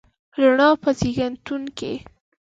[0.35, 1.93] د رڼا په زیږنتون کې